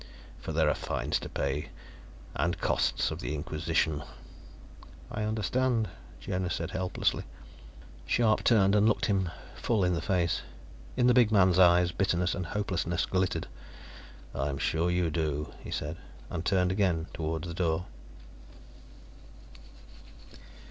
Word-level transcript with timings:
For 0.39 0.51
there 0.51 0.67
are 0.67 0.73
fines 0.73 1.19
to 1.19 1.29
pay, 1.29 1.69
and 2.33 2.59
costs 2.59 3.11
of 3.11 3.19
the 3.19 3.35
Inquisition." 3.35 4.01
"I 5.11 5.21
understand," 5.21 5.89
Jonas 6.19 6.55
said 6.55 6.71
helplessly. 6.71 7.23
Scharpe 8.07 8.43
turned 8.43 8.73
and 8.73 8.87
looked 8.89 9.05
him 9.05 9.29
full 9.55 9.83
in 9.83 9.93
the 9.93 10.01
face. 10.01 10.41
In 10.97 11.05
the 11.05 11.13
big 11.13 11.31
man's 11.31 11.59
eyes, 11.59 11.91
bitterness 11.91 12.33
and 12.33 12.47
hopelessness 12.47 13.05
glittered. 13.05 13.45
"I 14.33 14.49
am 14.49 14.57
sure 14.57 14.89
you 14.89 15.11
do," 15.11 15.53
he 15.63 15.69
said, 15.69 15.97
and 16.31 16.43
turned 16.43 16.71
again 16.71 17.05
toward 17.13 17.43
the 17.43 17.53
door. 17.53 17.85